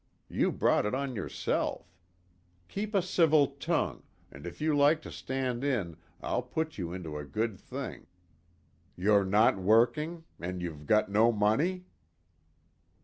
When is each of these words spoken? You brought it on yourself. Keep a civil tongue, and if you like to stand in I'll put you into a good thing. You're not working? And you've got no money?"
You 0.29 0.51
brought 0.51 0.87
it 0.87 0.95
on 0.95 1.15
yourself. 1.15 1.95
Keep 2.67 2.95
a 2.95 3.03
civil 3.03 3.45
tongue, 3.45 4.01
and 4.31 4.47
if 4.47 4.59
you 4.59 4.75
like 4.75 5.03
to 5.03 5.11
stand 5.11 5.63
in 5.63 5.95
I'll 6.23 6.41
put 6.41 6.79
you 6.79 6.91
into 6.91 7.19
a 7.19 7.23
good 7.23 7.59
thing. 7.59 8.07
You're 8.95 9.23
not 9.25 9.59
working? 9.59 10.23
And 10.39 10.59
you've 10.59 10.87
got 10.87 11.11
no 11.11 11.31
money?" 11.31 11.85